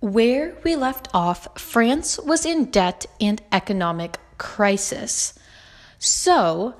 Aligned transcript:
Where 0.00 0.56
we 0.62 0.76
left 0.76 1.08
off, 1.12 1.60
France 1.60 2.18
was 2.18 2.46
in 2.46 2.66
debt 2.66 3.06
and 3.20 3.42
economic 3.50 4.18
crisis. 4.38 5.34
So, 5.98 6.74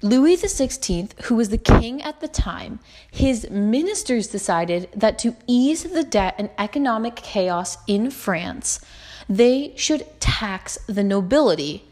Louis 0.00 0.36
XVI, 0.36 1.12
who 1.24 1.36
was 1.36 1.50
the 1.50 1.58
king 1.58 2.02
at 2.02 2.20
the 2.20 2.28
time, 2.28 2.80
his 3.10 3.48
ministers 3.50 4.28
decided 4.28 4.88
that 4.96 5.18
to 5.20 5.36
ease 5.46 5.84
the 5.84 6.02
debt 6.02 6.34
and 6.38 6.48
economic 6.56 7.16
chaos 7.16 7.76
in 7.86 8.10
France, 8.10 8.80
they 9.28 9.74
should 9.76 10.06
tax 10.18 10.78
the 10.88 11.04
nobility. 11.04 11.84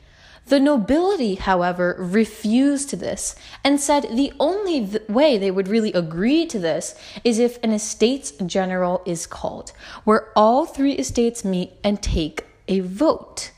The 0.47 0.61
nobility, 0.61 1.37
however, 1.37 1.95
refused 1.99 2.99
this 2.99 3.37
and 3.63 3.81
said 3.81 4.09
the 4.11 4.33
only 4.41 4.87
th- 4.87 5.09
way 5.09 5.39
they 5.39 5.51
would 5.51 5.69
really 5.69 5.93
agree 5.93 6.47
to 6.47 6.59
this 6.59 6.95
is 7.23 7.39
if 7.39 7.63
an 7.63 7.73
estates 7.73 8.33
general 8.45 9.03
is 9.07 9.27
called, 9.27 9.73
where 10.05 10.29
all 10.35 10.67
three 10.67 10.95
estates 10.95 11.45
meet 11.45 11.73
and 11.85 12.03
take 12.03 12.47
a 12.67 12.81
vote. 12.81 13.53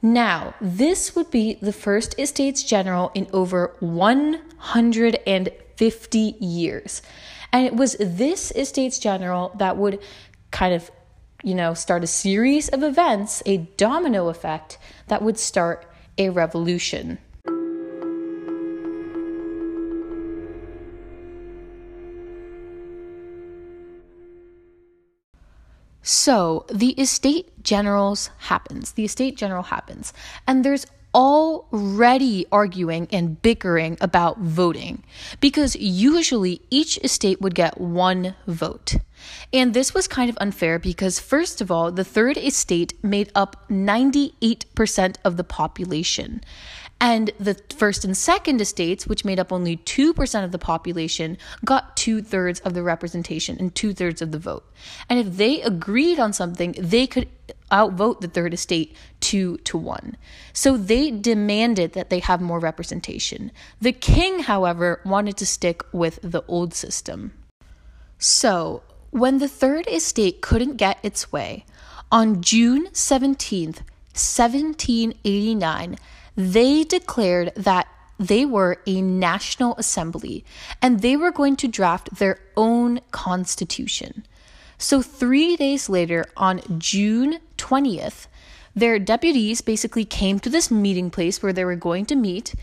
Now, 0.00 0.54
this 0.60 1.16
would 1.16 1.30
be 1.30 1.58
the 1.62 1.72
first 1.72 2.18
estates 2.18 2.62
general 2.62 3.10
in 3.14 3.26
over 3.32 3.74
150 3.80 6.18
years. 6.40 7.02
And 7.52 7.66
it 7.66 7.74
was 7.74 7.96
this 7.98 8.50
estates 8.52 8.98
general 8.98 9.52
that 9.56 9.76
would 9.76 10.00
kind 10.50 10.74
of, 10.74 10.90
you 11.42 11.54
know, 11.54 11.72
start 11.72 12.04
a 12.04 12.06
series 12.06 12.68
of 12.68 12.82
events, 12.82 13.42
a 13.46 13.58
domino 13.78 14.28
effect 14.28 14.76
that 15.08 15.22
would 15.22 15.38
start 15.38 15.90
a 16.18 16.30
revolution. 16.30 17.18
So 26.02 26.66
the 26.70 26.90
estate 27.00 27.62
generals 27.62 28.28
happens. 28.38 28.92
The 28.92 29.04
estate 29.06 29.36
general 29.36 29.62
happens. 29.64 30.12
And 30.46 30.62
there's 30.62 30.86
already 31.14 32.44
arguing 32.50 33.06
and 33.12 33.40
bickering 33.40 33.96
about 34.00 34.38
voting 34.38 35.04
because 35.40 35.76
usually 35.76 36.60
each 36.70 36.98
estate 36.98 37.40
would 37.40 37.54
get 37.54 37.80
one 37.80 38.34
vote. 38.46 38.96
And 39.52 39.72
this 39.72 39.94
was 39.94 40.08
kind 40.08 40.28
of 40.28 40.36
unfair 40.40 40.78
because, 40.78 41.18
first 41.20 41.60
of 41.60 41.70
all, 41.70 41.90
the 41.90 42.04
third 42.04 42.36
estate 42.36 42.92
made 43.02 43.30
up 43.34 43.64
98% 43.70 45.16
of 45.24 45.36
the 45.36 45.44
population. 45.44 46.42
And 47.04 47.32
the 47.38 47.60
first 47.76 48.06
and 48.06 48.16
second 48.16 48.62
estates, 48.62 49.06
which 49.06 49.26
made 49.26 49.38
up 49.38 49.52
only 49.52 49.76
2% 49.76 50.42
of 50.42 50.52
the 50.52 50.58
population, 50.58 51.36
got 51.62 51.98
two 51.98 52.22
thirds 52.22 52.60
of 52.60 52.72
the 52.72 52.82
representation 52.82 53.58
and 53.60 53.74
two 53.74 53.92
thirds 53.92 54.22
of 54.22 54.32
the 54.32 54.38
vote. 54.38 54.64
And 55.10 55.18
if 55.18 55.36
they 55.36 55.60
agreed 55.60 56.18
on 56.18 56.32
something, 56.32 56.74
they 56.78 57.06
could 57.06 57.28
outvote 57.70 58.22
the 58.22 58.28
third 58.28 58.54
estate 58.54 58.96
two 59.20 59.58
to 59.64 59.76
one. 59.76 60.16
So 60.54 60.78
they 60.78 61.10
demanded 61.10 61.92
that 61.92 62.08
they 62.08 62.20
have 62.20 62.40
more 62.40 62.58
representation. 62.58 63.52
The 63.82 63.92
king, 63.92 64.38
however, 64.38 65.02
wanted 65.04 65.36
to 65.36 65.46
stick 65.46 65.82
with 65.92 66.18
the 66.22 66.42
old 66.48 66.72
system. 66.72 67.34
So 68.16 68.82
when 69.10 69.40
the 69.40 69.48
third 69.48 69.86
estate 69.88 70.40
couldn't 70.40 70.78
get 70.78 71.00
its 71.02 71.30
way, 71.30 71.66
on 72.10 72.40
June 72.40 72.86
17th, 72.92 73.82
1789, 74.14 75.98
they 76.36 76.84
declared 76.84 77.52
that 77.56 77.86
they 78.18 78.44
were 78.44 78.80
a 78.86 79.02
national 79.02 79.74
assembly 79.76 80.44
and 80.80 81.00
they 81.00 81.16
were 81.16 81.32
going 81.32 81.56
to 81.56 81.68
draft 81.68 82.16
their 82.16 82.38
own 82.56 83.00
constitution. 83.10 84.24
So, 84.78 85.02
three 85.02 85.56
days 85.56 85.88
later, 85.88 86.26
on 86.36 86.60
June 86.78 87.38
20th, 87.58 88.26
their 88.74 88.98
deputies 88.98 89.60
basically 89.60 90.04
came 90.04 90.40
to 90.40 90.50
this 90.50 90.70
meeting 90.70 91.10
place 91.10 91.42
where 91.42 91.52
they 91.52 91.64
were 91.64 91.76
going 91.76 92.06
to 92.06 92.16
meet, 92.16 92.54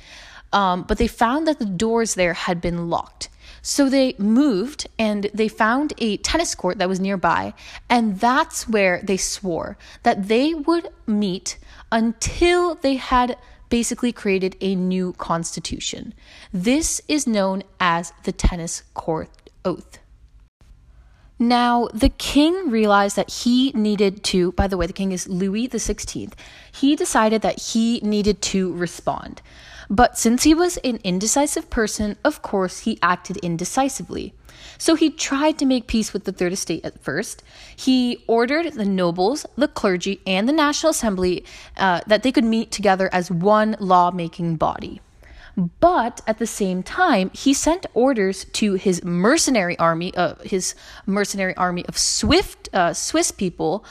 um, 0.51 0.83
but 0.83 0.97
they 0.97 1.07
found 1.07 1.47
that 1.47 1.59
the 1.59 1.65
doors 1.65 2.15
there 2.15 2.33
had 2.33 2.59
been 2.59 2.89
locked. 2.89 3.29
So 3.61 3.89
they 3.89 4.15
moved 4.17 4.87
and 4.97 5.29
they 5.33 5.47
found 5.47 5.93
a 5.99 6.17
tennis 6.17 6.55
court 6.55 6.79
that 6.79 6.89
was 6.89 6.99
nearby, 6.99 7.53
and 7.89 8.19
that's 8.19 8.67
where 8.67 9.01
they 9.03 9.17
swore 9.17 9.77
that 10.03 10.27
they 10.27 10.53
would 10.53 10.89
meet 11.07 11.57
until 11.91 12.75
they 12.75 12.95
had 12.95 13.37
basically 13.71 14.11
created 14.11 14.55
a 14.61 14.75
new 14.75 15.13
constitution. 15.13 16.13
This 16.53 17.01
is 17.07 17.25
known 17.25 17.63
as 17.79 18.13
the 18.23 18.31
tennis 18.31 18.83
court 18.93 19.29
oath. 19.65 19.97
Now, 21.39 21.87
the 21.91 22.09
king 22.09 22.69
realized 22.69 23.15
that 23.15 23.31
he 23.31 23.71
needed 23.71 24.23
to, 24.25 24.51
by 24.51 24.67
the 24.67 24.77
way, 24.77 24.85
the 24.85 24.93
king 24.93 25.11
is 25.11 25.27
Louis 25.27 25.67
XVI. 25.67 26.33
He 26.71 26.95
decided 26.95 27.41
that 27.41 27.59
he 27.59 27.99
needed 28.01 28.43
to 28.53 28.71
respond. 28.73 29.41
But 29.91 30.17
since 30.17 30.43
he 30.43 30.53
was 30.53 30.77
an 30.77 30.99
indecisive 31.03 31.69
person, 31.69 32.15
of 32.23 32.41
course, 32.41 32.79
he 32.79 32.97
acted 33.03 33.35
indecisively. 33.37 34.33
So 34.77 34.95
he 34.95 35.09
tried 35.09 35.59
to 35.59 35.65
make 35.65 35.85
peace 35.87 36.13
with 36.13 36.23
the 36.23 36.31
Third 36.31 36.53
Estate 36.53 36.85
at 36.85 37.03
first. 37.03 37.43
He 37.75 38.23
ordered 38.25 38.71
the 38.73 38.85
nobles, 38.85 39.45
the 39.57 39.67
clergy, 39.67 40.21
and 40.25 40.47
the 40.47 40.53
National 40.53 40.91
Assembly 40.91 41.43
uh, 41.75 41.99
that 42.07 42.23
they 42.23 42.31
could 42.31 42.45
meet 42.45 42.71
together 42.71 43.09
as 43.11 43.29
one 43.29 43.75
lawmaking 43.81 44.55
body. 44.55 45.01
But 45.57 46.21
at 46.25 46.39
the 46.39 46.47
same 46.47 46.83
time, 46.83 47.29
he 47.33 47.53
sent 47.53 47.85
orders 47.93 48.45
to 48.45 48.75
his 48.75 49.03
mercenary 49.03 49.77
army, 49.77 50.15
uh, 50.15 50.35
his 50.43 50.73
mercenary 51.05 51.55
army 51.57 51.85
of 51.87 51.97
Swift 51.97 52.69
uh, 52.73 52.93
Swiss 52.93 53.31
people, 53.31 53.83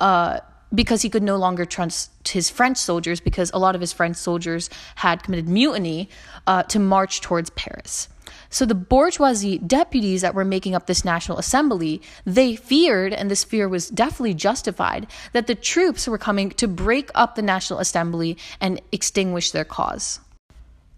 uh, 0.00 0.40
because 0.74 1.02
he 1.02 1.10
could 1.10 1.22
no 1.22 1.36
longer 1.36 1.64
trust 1.64 2.28
his 2.28 2.50
French 2.50 2.76
soldiers 2.76 3.20
because 3.20 3.50
a 3.52 3.58
lot 3.58 3.74
of 3.74 3.80
his 3.80 3.92
French 3.92 4.16
soldiers 4.16 4.68
had 4.96 5.22
committed 5.22 5.48
mutiny 5.48 6.08
uh, 6.46 6.62
to 6.64 6.78
march 6.78 7.20
towards 7.20 7.50
Paris. 7.50 8.08
So 8.50 8.64
the 8.64 8.74
bourgeoisie 8.74 9.58
deputies 9.58 10.22
that 10.22 10.34
were 10.34 10.44
making 10.44 10.74
up 10.74 10.86
this 10.86 11.04
National 11.04 11.38
Assembly, 11.38 12.00
they 12.24 12.56
feared, 12.56 13.12
and 13.12 13.30
this 13.30 13.44
fear 13.44 13.68
was 13.68 13.88
definitely 13.88 14.34
justified, 14.34 15.06
that 15.32 15.46
the 15.46 15.54
troops 15.54 16.06
were 16.06 16.18
coming 16.18 16.50
to 16.50 16.68
break 16.68 17.10
up 17.14 17.34
the 17.34 17.42
National 17.42 17.80
Assembly 17.80 18.36
and 18.60 18.80
extinguish 18.92 19.50
their 19.50 19.64
cause. 19.64 20.20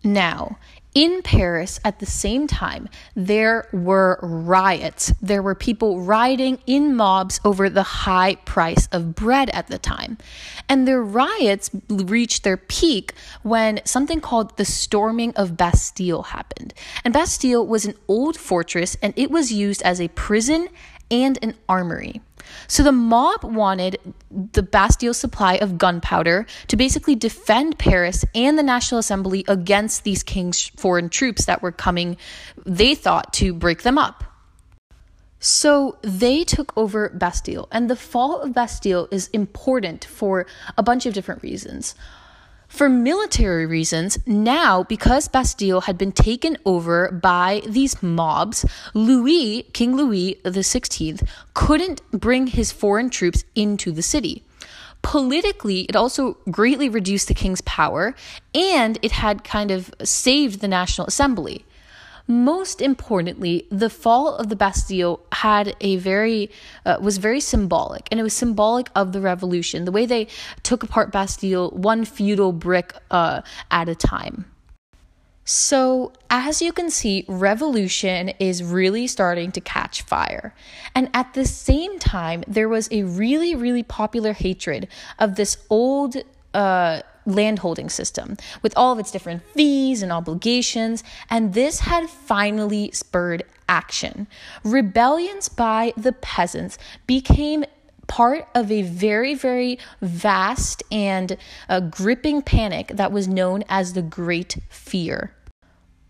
Now, 0.05 0.59
in 0.99 1.23
Paris 1.23 1.79
at 1.85 2.01
the 2.01 2.07
same 2.07 2.49
time, 2.49 2.89
there 3.15 3.69
were 3.73 4.19
riots. 4.21 5.13
There 5.23 5.45
were 5.45 5.55
people 5.55 6.01
rioting 6.01 6.59
in 6.67 6.97
mobs 6.97 7.39
over 7.45 7.71
the 7.71 7.85
high 7.85 8.35
price 8.35 8.89
of 8.91 9.15
bread 9.15 9.49
at 9.51 9.69
the 9.69 9.79
time. 9.79 10.19
And 10.69 10.89
their 10.89 11.01
riots 11.01 11.71
reached 11.89 12.43
their 12.43 12.57
peak 12.57 13.15
when 13.45 13.81
something 13.85 14.21
called 14.21 14.57
the 14.57 14.65
storming 14.65 15.33
of 15.37 15.57
Bastille 15.57 16.25
happened. 16.25 16.75
And 17.05 17.15
Bastille 17.15 17.65
was 17.65 17.85
an 17.85 17.95
old 18.09 18.37
fortress 18.37 18.97
and 19.01 19.15
it 19.17 19.31
was 19.31 19.53
used 19.53 19.83
as 19.83 20.01
a 20.01 20.09
prison 20.09 20.69
and 21.11 21.39
an 21.43 21.55
armory. 21.69 22.21
So 22.67 22.83
the 22.83 22.93
mob 22.93 23.45
wanted 23.45 23.99
the 24.31 24.63
Bastille 24.63 25.15
supply 25.15 25.55
of 25.55 25.79
gunpowder 25.79 26.47
to 26.69 26.77
basically 26.77 27.15
defend 27.15 27.79
Paris 27.79 28.25
and 28.35 28.59
the 28.59 28.63
National 28.63 28.99
Assembly 28.99 29.45
against 29.49 30.05
these 30.05 30.23
king's 30.23 30.69
foreign 30.69 31.09
troops 31.09 31.45
that 31.45 31.63
were 31.63 31.73
coming, 31.73 32.17
they 32.65 32.95
thought, 32.95 33.33
to 33.35 33.53
break 33.53 33.83
them 33.83 33.99
up. 33.99 34.25
So 35.41 35.99
they 36.03 36.43
took 36.43 36.77
over 36.77 37.11
Bastille, 37.11 37.69
and 37.71 37.89
the 37.89 37.97
fall 37.97 38.41
of 38.41 38.55
Bastille 38.55 39.09
is 39.11 39.29
important 39.29 40.05
for 40.05 40.47
a 40.77 40.83
bunch 40.83 41.07
of 41.07 41.15
different 41.15 41.43
reasons. 41.43 41.95
For 42.69 42.89
military 42.89 43.67
reasons, 43.67 44.19
now 44.27 44.85
because 44.85 45.27
Bastille 45.27 45.81
had 45.83 45.97
been 45.97 46.13
taken 46.13 46.59
over 46.65 47.11
by 47.11 47.63
these 47.67 48.03
mobs, 48.03 48.65
Louis, 48.95 49.65
King 49.73 49.97
Louis 49.97 50.39
XVI, 50.45 51.27
couldn't 51.55 52.03
bring 52.13 52.47
his 52.47 52.71
foreign 52.71 53.11
troops 53.11 53.45
into 53.55 53.91
the 53.91 54.03
city. 54.03 54.45
Politically, 55.01 55.83
it 55.83 55.97
also 55.97 56.37
greatly 56.51 56.89
reduced 56.89 57.29
the 57.29 57.35
king's 57.35 57.63
power 57.63 58.15
and 58.55 58.99
it 59.01 59.13
had 59.13 59.45
kind 59.45 59.71
of 59.71 59.91
saved 60.05 60.61
the 60.61 60.69
National 60.69 61.07
Assembly. 61.07 61.65
Most 62.31 62.83
importantly, 62.83 63.67
the 63.71 63.89
fall 63.89 64.35
of 64.35 64.51
the 64.51 64.57
Bastille 64.57 65.21
had 65.33 65.75
a 65.81 65.97
very 65.97 66.51
uh, 66.85 66.99
was 67.01 67.17
very 67.17 67.41
symbolic, 67.41 68.07
and 68.11 68.21
it 68.21 68.23
was 68.23 68.35
symbolic 68.35 68.91
of 68.95 69.13
the 69.13 69.21
revolution. 69.23 69.87
The 69.87 69.93
way 69.93 70.05
they 70.05 70.29
took 70.63 70.83
apart 70.83 71.11
Bastille 71.11 71.71
one 71.71 72.05
feudal 72.05 72.53
brick 72.53 72.93
uh, 73.11 73.41
at 73.71 73.89
a 73.89 73.95
time. 73.95 74.45
So, 75.51 76.13
as 76.29 76.61
you 76.61 76.75
can 76.75 76.91
see, 76.91 77.25
revolution 77.27 78.29
is 78.39 78.63
really 78.63 79.07
starting 79.07 79.51
to 79.53 79.63
catch 79.63 80.03
fire. 80.03 80.55
And 80.95 81.09
at 81.15 81.33
the 81.33 81.47
same 81.47 81.99
time, 81.99 82.45
there 82.47 82.69
was 82.69 82.91
a 82.93 83.05
really, 83.05 83.55
really 83.55 83.83
popular 83.83 84.35
hatred 84.35 84.89
of 85.19 85.37
this 85.37 85.57
old 85.71 86.19
uh, 86.53 87.01
landholding 87.29 87.89
system 87.91 88.37
with 88.63 88.73
all 88.77 88.93
of 88.93 88.99
its 88.99 89.11
different 89.11 89.43
fees 89.55 90.03
and 90.03 90.11
obligations, 90.11 91.05
and 91.31 91.55
this 91.55 91.81
had 91.81 92.09
finally 92.09 92.91
spurred 92.93 93.45
action. 93.69 94.27
Rebellions 94.65 95.49
by 95.49 95.93
the 95.97 96.13
peasants 96.13 96.79
became 97.07 97.65
part 98.07 98.49
of 98.55 98.73
a 98.73 98.83
very, 98.83 99.35
very 99.35 99.79
vast 100.01 100.83
and 100.91 101.37
uh, 101.69 101.81
gripping 101.81 102.43
panic 102.43 102.89
that 102.89 103.13
was 103.13 103.29
known 103.29 103.63
as 103.69 103.93
the 103.93 104.03
Great 104.03 104.57
Fear. 104.71 105.35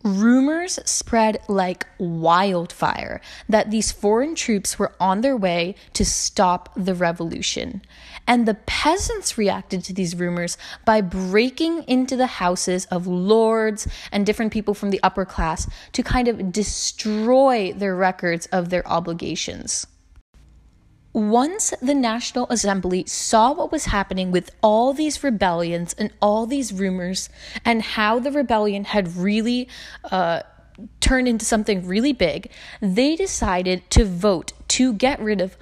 Rumors 0.04 0.78
spread 0.84 1.38
like 1.48 1.86
wildfire 1.98 3.20
that 3.48 3.72
these 3.72 3.90
foreign 3.90 4.36
troops 4.36 4.78
were 4.78 4.92
on 5.00 5.22
their 5.22 5.36
way 5.36 5.74
to 5.94 6.04
stop 6.04 6.70
the 6.76 6.94
revolution. 6.94 7.82
And 8.24 8.46
the 8.46 8.54
peasants 8.54 9.36
reacted 9.36 9.82
to 9.84 9.92
these 9.92 10.14
rumors 10.14 10.56
by 10.84 11.00
breaking 11.00 11.82
into 11.84 12.16
the 12.16 12.26
houses 12.26 12.84
of 12.86 13.08
lords 13.08 13.88
and 14.12 14.24
different 14.24 14.52
people 14.52 14.72
from 14.72 14.90
the 14.90 15.00
upper 15.02 15.24
class 15.24 15.68
to 15.92 16.02
kind 16.04 16.28
of 16.28 16.52
destroy 16.52 17.72
their 17.72 17.96
records 17.96 18.46
of 18.46 18.70
their 18.70 18.86
obligations. 18.86 19.86
Once 21.18 21.74
the 21.82 21.96
National 21.96 22.46
Assembly 22.48 23.04
saw 23.04 23.52
what 23.52 23.72
was 23.72 23.86
happening 23.86 24.30
with 24.30 24.52
all 24.62 24.92
these 24.92 25.24
rebellions 25.24 25.92
and 25.98 26.12
all 26.22 26.46
these 26.46 26.72
rumors, 26.72 27.28
and 27.64 27.82
how 27.82 28.20
the 28.20 28.30
rebellion 28.30 28.84
had 28.84 29.16
really 29.16 29.66
uh, 30.12 30.40
turned 31.00 31.26
into 31.26 31.44
something 31.44 31.84
really 31.84 32.12
big, 32.12 32.48
they 32.80 33.16
decided 33.16 33.82
to 33.90 34.04
vote 34.04 34.52
to 34.68 34.92
get 34.92 35.18
rid 35.18 35.40
of 35.40 35.56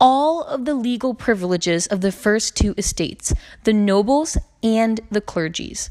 all 0.00 0.44
of 0.44 0.64
the 0.64 0.74
legal 0.74 1.12
privileges 1.12 1.86
of 1.88 2.00
the 2.00 2.10
first 2.10 2.56
two 2.56 2.74
estates, 2.78 3.34
the 3.64 3.72
nobles 3.74 4.38
and 4.62 4.98
the 5.10 5.20
clergies. 5.20 5.90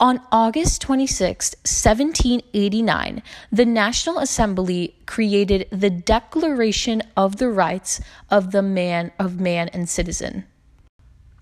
On 0.00 0.20
August 0.32 0.82
26, 0.82 1.54
1789, 1.62 3.22
the 3.52 3.64
National 3.64 4.18
Assembly 4.18 4.96
created 5.06 5.68
the 5.70 5.90
Declaration 5.90 7.02
of 7.16 7.36
the 7.36 7.48
Rights 7.48 8.00
of 8.28 8.50
the 8.50 8.62
Man 8.62 9.12
of 9.20 9.38
Man 9.38 9.68
and 9.68 9.88
Citizen. 9.88 10.46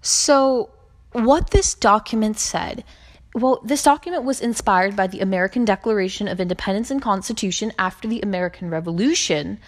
So, 0.02 0.70
what 1.12 1.50
this 1.50 1.74
document 1.74 2.38
said 2.38 2.84
well, 3.34 3.62
this 3.64 3.82
document 3.82 4.24
was 4.24 4.42
inspired 4.42 4.94
by 4.94 5.06
the 5.06 5.20
American 5.20 5.64
Declaration 5.64 6.28
of 6.28 6.38
Independence 6.38 6.90
and 6.90 7.00
Constitution 7.00 7.72
after 7.78 8.06
the 8.06 8.20
American 8.20 8.68
Revolution. 8.68 9.58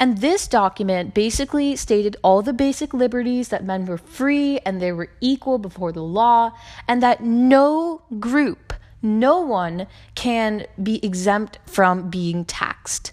And 0.00 0.18
this 0.18 0.48
document 0.48 1.14
basically 1.14 1.76
stated 1.76 2.16
all 2.22 2.42
the 2.42 2.52
basic 2.52 2.92
liberties 2.92 3.48
that 3.48 3.64
men 3.64 3.86
were 3.86 3.98
free 3.98 4.58
and 4.66 4.80
they 4.80 4.92
were 4.92 5.10
equal 5.20 5.58
before 5.58 5.92
the 5.92 6.02
law, 6.02 6.52
and 6.88 7.02
that 7.02 7.22
no 7.22 8.02
group, 8.18 8.72
no 9.02 9.40
one 9.40 9.86
can 10.14 10.66
be 10.82 11.04
exempt 11.04 11.58
from 11.66 12.10
being 12.10 12.44
taxed. 12.44 13.12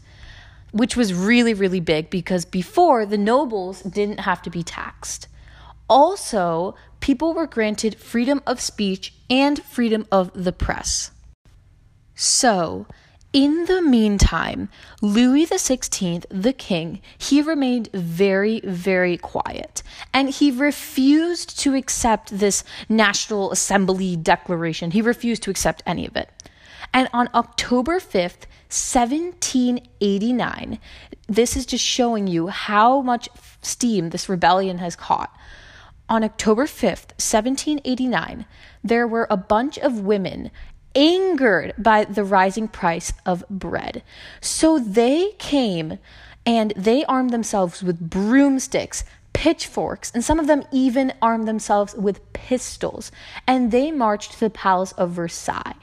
Which 0.72 0.96
was 0.96 1.14
really, 1.14 1.54
really 1.54 1.82
big 1.82 2.10
because 2.10 2.46
before 2.46 3.06
the 3.06 3.18
nobles 3.18 3.82
didn't 3.84 4.22
have 4.22 4.42
to 4.44 4.50
be 4.50 4.64
taxed. 4.64 5.28
Also, 5.90 6.76
people 7.02 7.34
were 7.34 7.46
granted 7.46 8.00
freedom 8.00 8.42
of 8.48 8.62
speech 8.62 9.14
and 9.30 9.62
freedom 9.62 10.08
of 10.12 10.32
the 10.34 10.54
press. 10.54 11.12
So, 12.16 12.88
in 13.34 13.66
the 13.66 13.82
meantime, 13.82 14.68
Louis 15.02 15.46
XVI, 15.46 16.26
the 16.30 16.52
king, 16.52 17.02
he 17.18 17.42
remained 17.42 17.88
very, 17.94 18.60
very 18.62 19.18
quiet 19.18 19.84
and 20.14 20.30
he 20.30 20.52
refused 20.52 21.58
to 21.60 21.74
accept 21.76 22.38
this 22.38 22.66
National 22.90 23.50
Assembly 23.52 24.18
declaration. 24.18 24.92
He 24.92 25.02
refused 25.02 25.44
to 25.44 25.50
accept 25.50 25.82
any 25.86 26.06
of 26.06 26.18
it. 26.18 26.30
And 26.94 27.08
on 27.14 27.30
October 27.34 28.02
5th, 28.02 28.48
1789, 28.68 30.78
this 31.28 31.56
is 31.56 31.66
just 31.66 31.86
showing 31.86 32.28
you 32.28 32.48
how 32.48 33.02
much 33.02 33.30
steam 33.62 34.10
this 34.10 34.28
rebellion 34.28 34.80
has 34.80 34.98
caught. 34.98 35.34
On 36.10 36.26
October 36.26 36.66
5th, 36.66 37.14
1789, 37.16 38.46
there 38.84 39.08
were 39.08 39.28
a 39.30 39.38
bunch 39.38 39.78
of 39.78 40.02
women 40.02 40.52
angered 40.96 41.74
by 41.78 42.06
the 42.06 42.24
rising 42.24 42.68
price 42.68 43.14
of 43.26 43.44
bread. 43.50 44.04
So 44.40 44.80
they 44.80 45.32
came 45.38 46.00
and 46.46 46.74
they 46.76 47.06
armed 47.06 47.30
themselves 47.30 47.84
with 47.84 48.00
broomsticks, 48.00 49.04
pitchforks, 49.34 50.12
and 50.14 50.24
some 50.24 50.40
of 50.40 50.48
them 50.48 50.64
even 50.72 51.14
armed 51.22 51.48
themselves 51.48 51.94
with 51.96 52.34
pistols. 52.34 53.12
And 53.48 53.72
they 53.72 53.92
marched 53.92 54.34
to 54.34 54.40
the 54.40 54.50
Palace 54.50 54.92
of 54.94 55.12
Versailles. 55.12 55.76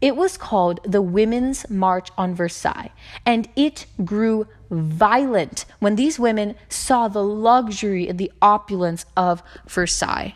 It 0.00 0.14
was 0.14 0.36
called 0.36 0.80
the 0.84 1.00
Women's 1.00 1.70
March 1.70 2.10
on 2.18 2.34
Versailles, 2.34 2.92
and 3.24 3.48
it 3.56 3.86
grew 4.04 4.46
violent 4.70 5.64
when 5.78 5.96
these 5.96 6.18
women 6.18 6.54
saw 6.68 7.08
the 7.08 7.22
luxury 7.22 8.06
and 8.06 8.18
the 8.18 8.30
opulence 8.42 9.06
of 9.16 9.42
Versailles. 9.66 10.34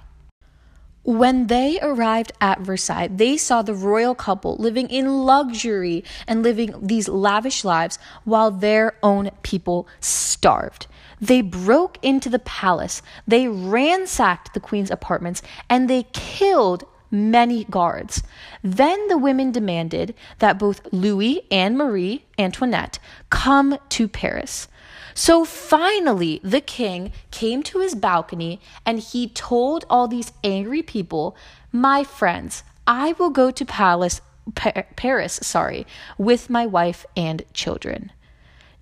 When 1.10 1.48
they 1.48 1.76
arrived 1.82 2.30
at 2.40 2.60
Versailles, 2.60 3.08
they 3.08 3.36
saw 3.36 3.62
the 3.62 3.74
royal 3.74 4.14
couple 4.14 4.54
living 4.58 4.88
in 4.88 5.24
luxury 5.24 6.04
and 6.28 6.44
living 6.44 6.72
these 6.80 7.08
lavish 7.08 7.64
lives 7.64 7.98
while 8.22 8.52
their 8.52 8.96
own 9.02 9.32
people 9.42 9.88
starved. 9.98 10.86
They 11.20 11.40
broke 11.40 11.98
into 12.00 12.28
the 12.28 12.38
palace, 12.38 13.02
they 13.26 13.48
ransacked 13.48 14.54
the 14.54 14.60
queen's 14.60 14.88
apartments, 14.88 15.42
and 15.68 15.90
they 15.90 16.04
killed 16.12 16.84
many 17.10 17.64
guards. 17.64 18.22
Then 18.62 19.08
the 19.08 19.18
women 19.18 19.52
demanded 19.52 20.14
that 20.38 20.58
both 20.58 20.86
Louis 20.92 21.42
and 21.50 21.76
Marie 21.76 22.24
Antoinette 22.38 22.98
come 23.30 23.78
to 23.90 24.08
Paris. 24.08 24.68
So 25.14 25.44
finally, 25.44 26.40
the 26.42 26.60
king 26.60 27.12
came 27.30 27.62
to 27.64 27.80
his 27.80 27.94
balcony 27.94 28.60
and 28.86 29.00
he 29.00 29.28
told 29.28 29.84
all 29.90 30.08
these 30.08 30.32
angry 30.44 30.82
people, 30.82 31.36
My 31.72 32.04
friends, 32.04 32.62
I 32.86 33.12
will 33.12 33.30
go 33.30 33.50
to 33.50 33.64
Palace, 33.64 34.20
pa- 34.54 34.84
Paris, 34.96 35.40
sorry, 35.42 35.86
with 36.16 36.48
my 36.48 36.66
wife 36.66 37.04
and 37.16 37.42
children. 37.52 38.12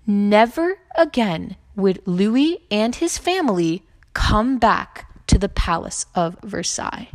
Never 0.05 0.79
again 0.95 1.55
would 1.75 2.01
Louis 2.05 2.59
and 2.71 2.95
his 2.95 3.17
family 3.17 3.83
come 4.13 4.57
back 4.57 5.05
to 5.27 5.37
the 5.37 5.49
Palace 5.49 6.05
of 6.15 6.37
Versailles. 6.43 7.09